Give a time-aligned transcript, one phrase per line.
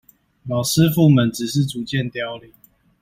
[0.47, 2.51] 老師傅們只是逐漸凋零